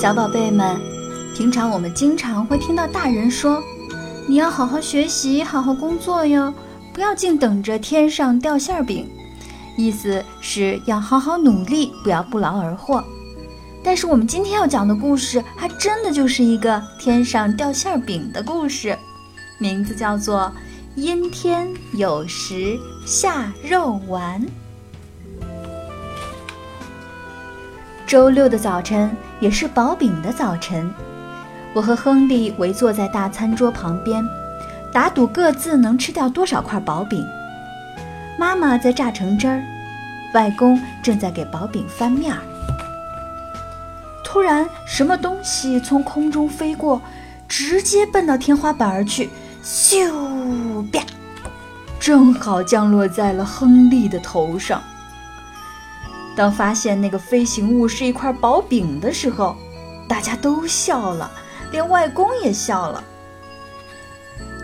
[0.00, 0.80] 小宝贝们，
[1.36, 3.62] 平常我们经常会听到大人说
[4.26, 6.54] ：“你要好好学习，好好工作哟，
[6.94, 9.06] 不要净等着天上掉馅饼。”
[9.76, 13.04] 意思是要好好努力，不要不劳而获。
[13.84, 18.98] 但是我们今天要讲的故事，还真的就是一个天上掉馅饼的故事，
[19.58, 20.50] 名字叫做
[20.98, 24.40] 《阴天有时下肉丸》。
[28.10, 30.92] 周六的早晨也是薄饼的早晨，
[31.72, 34.26] 我和亨利围坐在大餐桌旁边，
[34.92, 37.24] 打赌各自能吃掉多少块薄饼。
[38.36, 39.62] 妈妈在榨橙汁儿，
[40.34, 42.40] 外公正在给薄饼翻面儿。
[44.24, 47.00] 突然，什么东西从空中飞过，
[47.46, 49.30] 直接奔到天花板而去，
[49.62, 51.00] 咻吧，
[52.00, 54.82] 正好降落在了亨利的头上。
[56.36, 59.56] 当发现那个飞行物是一块薄饼的时候，
[60.08, 61.30] 大家都笑了，
[61.70, 63.02] 连外公也笑了。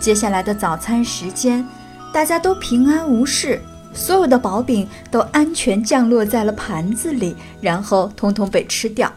[0.00, 1.66] 接下来的早餐时间，
[2.12, 9.12] 大家都平安无事，所有的薄饼都安全降落在了盘子里，然后通通被吃掉，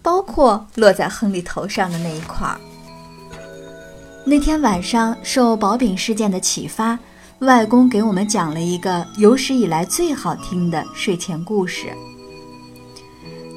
[0.00, 2.48] 包括落在亨利头上的那一块。
[4.24, 6.98] 那天晚上，受薄饼事件的启发。
[7.42, 11.92] 外公给我们讲了一个有史以来最好听的睡前故事。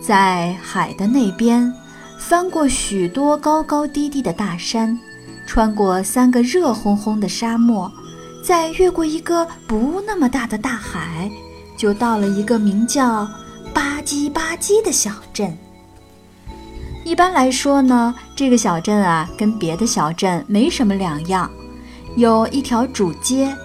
[0.02, 1.72] 在海的那边，
[2.18, 5.00] 翻过许多高高低低的大山，
[5.46, 7.92] 穿过三个热烘烘的沙漠，
[8.44, 11.30] 再越过一个不那么大的大海，
[11.78, 13.30] 就到了一个名叫
[13.72, 15.56] 吧唧吧唧的小镇。
[17.04, 21.48] 一般来说呢，这个小镇啊，跟别的小镇没什么两样，
[22.16, 23.56] 有一条主街。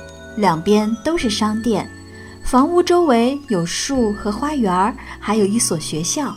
[0.41, 1.89] 两边都是商店，
[2.43, 6.34] 房屋周围有树和花园，还有一所学校。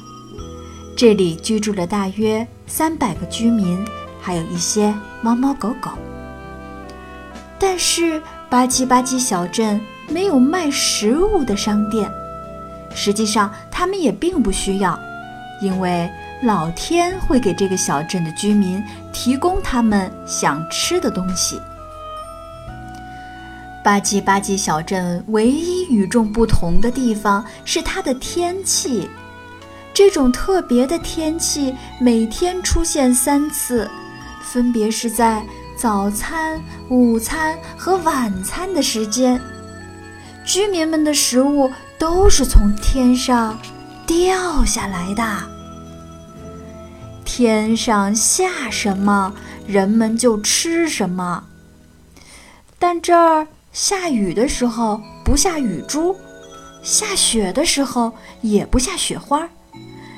[0.95, 3.83] 这里居住了大约三百个居民，
[4.21, 5.89] 还有一些猫猫狗狗。
[7.57, 12.11] 但是吧唧吧唧小镇没有卖食物的商店，
[12.93, 14.99] 实际上他们也并不需要，
[15.61, 16.11] 因为
[16.41, 21.57] 老天会给这个小镇的居民提供他们想吃的东西。
[23.83, 29.09] 吧唧吧唧小镇唯一与众不同的地方是它的天气，
[29.93, 33.89] 这种特别的天气每天出现三次，
[34.41, 35.45] 分别是在
[35.75, 39.39] 早餐、午餐和晚餐的时间。
[40.45, 43.59] 居民们的食物都是从天上
[44.07, 45.23] 掉下来的，
[47.25, 49.33] 天上下什么，
[49.67, 51.43] 人们就吃什么。
[52.79, 53.47] 但这儿。
[53.73, 56.15] 下雨的时候不下雨珠，
[56.83, 59.49] 下雪的时候也不下雪花，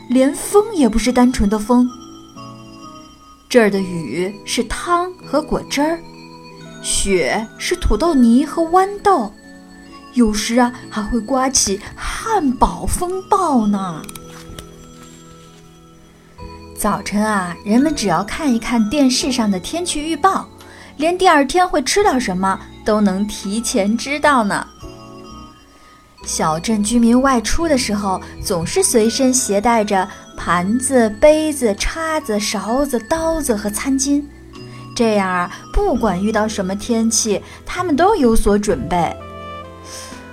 [0.09, 1.87] 连风也不是单纯的风。
[3.47, 5.97] 这儿的雨是汤和果汁儿，
[6.83, 9.31] 雪是土豆泥和豌豆，
[10.15, 14.01] 有时啊还会刮起汉堡风暴呢。
[16.77, 20.45] 早晨啊，人们只要看一看电视上的天气预报，
[20.97, 22.59] 连第二天会吃到什么。
[22.85, 24.65] 都能提前知道呢。
[26.25, 30.07] 小镇居民外出的时候，总是随身携带着
[30.37, 34.23] 盘子、杯子、叉子、勺子、刀子和餐巾，
[34.95, 39.15] 这样啊，不管遇到什么天气，他们都有所准备。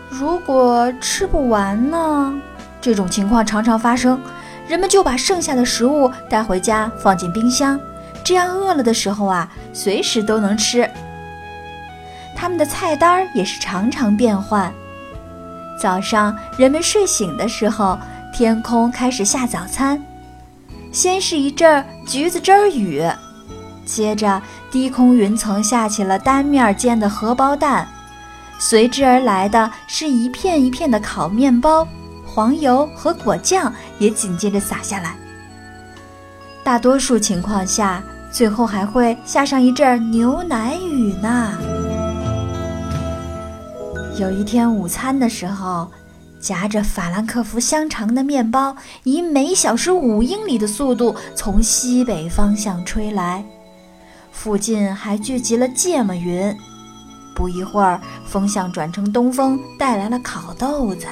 [0.08, 2.34] 如果吃不完呢？
[2.80, 4.18] 这种情况常常发生，
[4.66, 7.78] 人们就把剩下的食物带回家，放进冰箱，
[8.24, 10.88] 这样饿了的时候啊，随时都能吃。
[12.42, 14.74] 他们的菜单也是常常变换。
[15.80, 17.96] 早上人们睡醒的时候，
[18.34, 20.02] 天空开始下早餐，
[20.90, 23.08] 先是一阵橘子汁儿雨，
[23.86, 24.42] 接着
[24.72, 27.86] 低空云层下起了单面煎的荷包蛋，
[28.58, 31.86] 随之而来的是一片一片的烤面包，
[32.26, 35.14] 黄油和果酱也紧接着洒下来。
[36.64, 38.02] 大多数情况下，
[38.32, 41.56] 最后还会下上一阵牛奶雨呢。
[44.18, 45.90] 有一天午餐的时候，
[46.38, 53.42] 夹着法兰克福香肠的面包以每小时五英里的速度从西北方向吹来，
[54.30, 56.54] 附近还聚集了芥末云。
[57.34, 61.06] 不一会儿，风向转成东风，带来了烤豆子。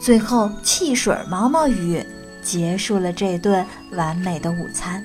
[0.00, 2.04] 最后，汽水毛毛雨
[2.42, 5.02] 结束了这顿完美的午餐。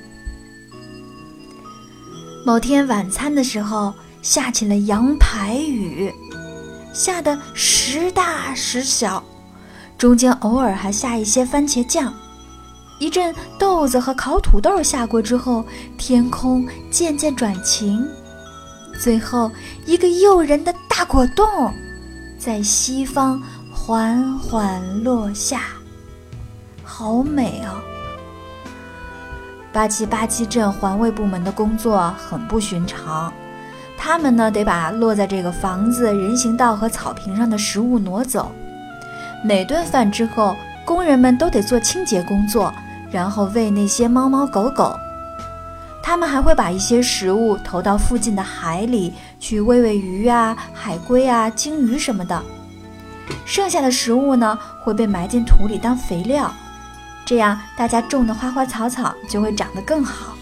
[2.44, 6.12] 某天晚餐的时候，下起了羊排雨。
[6.92, 9.22] 下的时大时小，
[9.96, 12.12] 中间偶尔还下一些番茄酱。
[12.98, 15.64] 一阵豆子和烤土豆下过之后，
[15.96, 18.06] 天空渐渐转晴，
[19.00, 19.50] 最后
[19.86, 21.46] 一个诱人的大果冻
[22.38, 23.42] 在西方
[23.72, 25.62] 缓缓落下，
[26.84, 27.80] 好美啊！
[29.72, 33.32] 八七八七镇环卫部门的工作很不寻常。
[34.02, 38.50] 他们呢，得把落在这个房子、人行道和草坪上的食物挪走。
[39.44, 40.56] 每顿饭之后，
[40.86, 42.72] 工人们都得做清洁工作，
[43.10, 44.98] 然后喂那些猫猫狗狗。
[46.02, 52.42] 他们还会把一些食物投到附近的海里去喂喂鱼啊、海龟啊、鲸鱼什么的。
[53.44, 56.50] 剩下的食物呢，会被埋进土里当肥料，
[57.26, 60.34] 这样大家种的花花草草就会长得更好。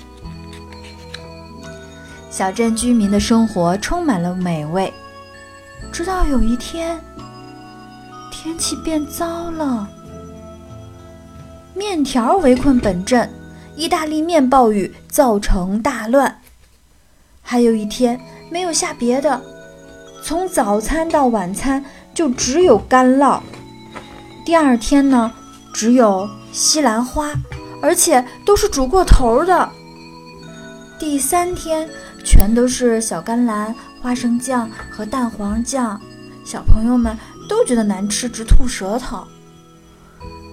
[2.38, 4.94] 小镇居民的生活充满了美味，
[5.90, 6.96] 直到有一天，
[8.30, 9.88] 天气变糟了。
[11.74, 13.28] 面条围困本镇，
[13.74, 16.40] 意大利面暴雨造成大乱。
[17.42, 18.20] 还有一天
[18.52, 19.42] 没有下别的，
[20.22, 21.84] 从早餐到晚餐
[22.14, 23.40] 就只有干酪。
[24.46, 25.32] 第二天呢，
[25.74, 27.32] 只有西兰花，
[27.82, 29.68] 而且都是煮过头的。
[31.00, 31.90] 第三天。
[32.30, 35.98] 全都是小甘蓝、花生酱和蛋黄酱，
[36.44, 37.16] 小朋友们
[37.48, 39.26] 都觉得难吃，直吐舌头。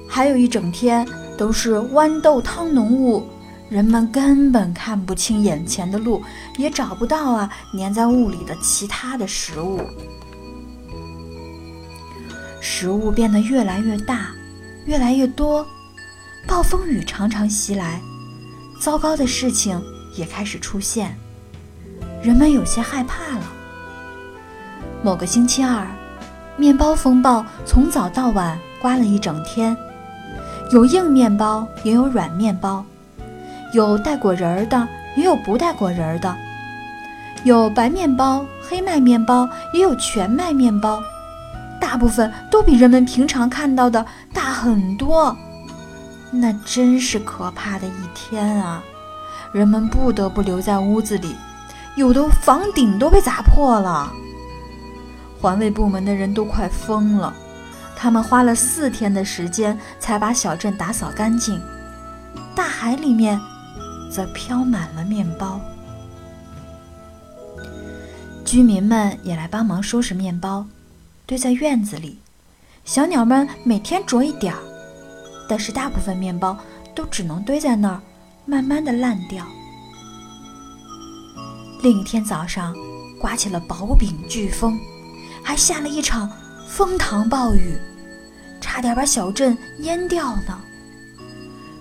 [0.08, 1.06] 还有一整天
[1.38, 3.28] 都是豌豆汤浓雾，
[3.70, 6.24] 人们根本看不清眼前的路，
[6.58, 9.82] 也找不到啊粘在雾里的其他的食物。
[12.62, 14.30] 食物变得越来越大，
[14.86, 15.68] 越来越多，
[16.48, 18.00] 暴风雨常常袭来，
[18.80, 19.78] 糟糕的事情
[20.16, 21.14] 也开始出现。
[22.26, 23.44] 人们有些害怕了。
[25.04, 25.86] 某个星期二，
[26.58, 29.78] 面包风暴从早到晚刮了一整天，
[30.72, 32.84] 有硬面包，也有软面包，
[33.74, 36.36] 有带果仁儿的，也有不带果仁儿的，
[37.44, 41.00] 有白面包、黑麦面包，也有全麦面包，
[41.80, 45.38] 大部分都比人们平常看到的大很多。
[46.32, 48.84] 那真是可怕的一天啊！
[49.52, 51.36] 人们不得不留在屋子里。
[51.96, 54.12] 有的房顶都被砸破了，
[55.42, 57.34] 环卫部门的人都快疯了。
[57.96, 61.62] 他们花了四天的时间才把小镇打扫干净。
[62.54, 63.40] 大海里面
[64.12, 65.60] 则飘满了面包。
[68.44, 70.66] 居民们也来帮忙收拾面包，
[71.26, 72.20] 堆在院子里。
[72.84, 74.60] 小鸟们每天啄一点儿，
[75.50, 76.58] 但是大部分面包
[76.94, 78.02] 都只能堆在那儿，
[78.46, 79.46] 慢慢的烂掉。
[81.86, 82.76] 另一天早上，
[83.20, 84.80] 刮起了薄饼飓风，
[85.44, 86.28] 还下了一场
[86.68, 87.78] 风糖暴雨，
[88.60, 90.60] 差点把小镇淹掉呢。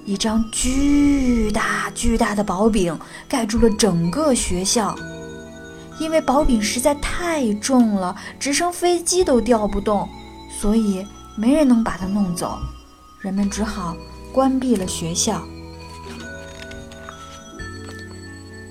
[0.05, 4.95] 一张巨大巨大的薄饼盖住了整个学校，
[5.99, 10.07] 因为薄饼实在太重了，直升飞机都吊不动，
[10.61, 11.02] 所以
[11.35, 12.59] 没人能把它弄走，
[13.21, 13.97] 人们只好
[14.35, 15.43] 关闭了学校。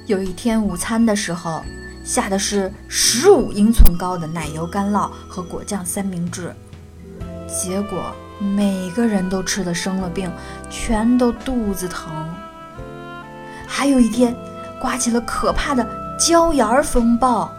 [0.05, 1.63] 有一天午餐的时候，
[2.03, 6.53] 下的是十五英寸高的奶油干酪和果酱三明治，
[7.47, 10.29] 结果每个人都吃的生了病，
[10.69, 12.11] 全都肚子疼。
[13.65, 14.35] 还有一天，
[14.81, 15.87] 刮起了可怕的
[16.19, 17.49] 椒盐风暴，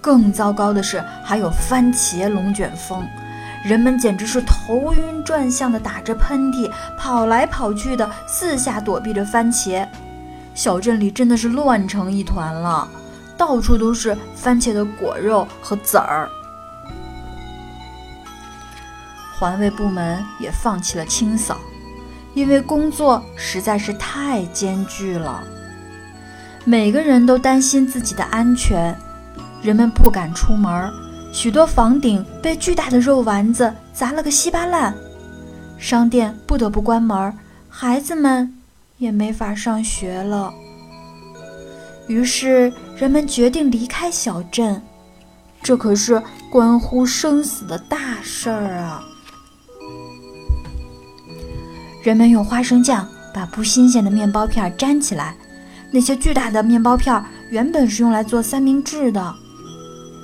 [0.00, 3.06] 更糟糕的是还有番茄龙卷风，
[3.64, 9.86] 人们简直是头晕转向的打着喷嚏，跑来跑去的四下躲避着番茄。
[10.56, 12.88] 小镇里真的是乱成一团了，
[13.36, 16.28] 到处都是番茄的果肉和籽儿。
[19.38, 21.58] 环卫部门也放弃了清扫，
[22.32, 25.44] 因为工作实在是太艰巨了。
[26.64, 28.96] 每个人都担心自己的安全，
[29.62, 30.90] 人们不敢出门，
[31.34, 34.94] 许多房顶被巨大的肉丸子砸了个稀巴烂，
[35.76, 37.30] 商店不得不关门，
[37.68, 38.55] 孩子们。
[38.98, 40.52] 也没法上学了。
[42.08, 44.80] 于是人们决定离开小镇，
[45.62, 49.04] 这可是关乎生死的大事儿啊！
[52.02, 55.34] 人们用花生酱把不新鲜的面包片粘起来，
[55.90, 59.34] 那些巨大的面包片原本是用来做三明治的。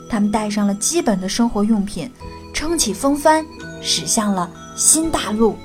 [0.09, 2.09] 他们带上了基本的生活用品，
[2.55, 3.45] 撑起风帆，
[3.81, 5.57] 驶向了新大陆。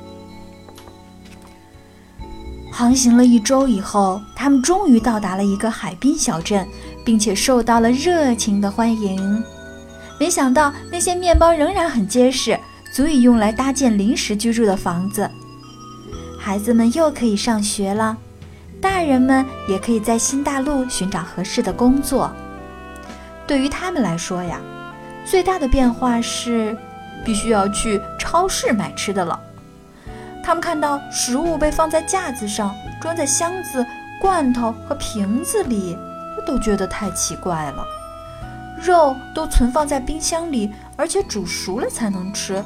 [2.77, 6.63] 航行了一周以后，他们终于到达了一个海滨小镇，
[7.03, 9.43] 并且受到了热情的欢迎。
[10.19, 12.55] 没想到那些面包仍然很结实，
[12.93, 15.27] 足以用来搭建临时居住的房子。
[16.39, 18.15] 孩子们又可以上学了，
[18.79, 22.31] 大人们也可以在新大陆寻找合适的工作。
[23.47, 24.61] 对于他们来说呀，
[25.25, 26.77] 最大的变化是
[27.25, 29.39] 必须要去超市买吃的了。
[30.47, 33.85] 他们看到食物被放在架子上，装在箱子、
[34.17, 35.97] 罐头和瓶子里，
[36.45, 37.83] 都觉得太奇怪了。
[38.81, 42.63] 肉都存放在冰箱里，而且煮熟了才能吃。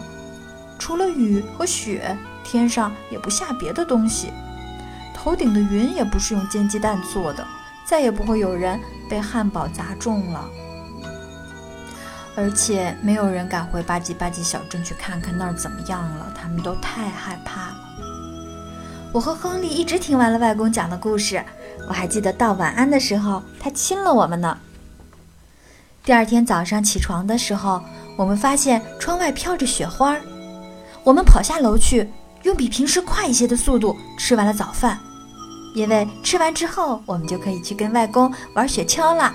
[0.77, 2.15] 除了雨和雪。
[2.43, 4.31] 天上也不下别的东西，
[5.13, 7.45] 头顶的云也不是用煎鸡蛋做的，
[7.85, 10.43] 再也不会有人被汉堡砸中了。
[12.35, 17.75] 而且没有人敢回吧唧吧唧小镇去看看那儿怎么样了，他们都太害怕了。
[19.13, 21.43] 我和亨利一直听完了外公讲的故事，
[21.87, 24.57] 我还记得道晚安的时候，他亲了我们呢。
[26.03, 27.83] 第二天早上起床的时候，
[28.17, 30.15] 我们发现窗外飘着雪花，
[31.03, 32.09] 我们跑下楼去。
[32.43, 34.97] 用比平时快一些的速度吃完了早饭，
[35.75, 39.31] 因为吃完之后我们就可以去跟外公玩雪橇了。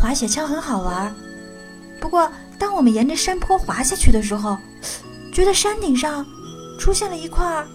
[0.00, 1.14] 滑雪橇很好玩，
[2.06, 4.56] 不过当我们沿着山坡滑下去的时候，
[5.32, 6.24] 觉得山顶上
[6.78, 7.66] 出现了一块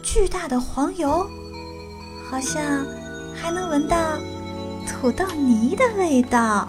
[0.00, 1.28] 巨大的黄油，
[2.30, 2.86] 好像
[3.34, 3.96] 还能闻到
[4.86, 6.68] 土豆泥的味道。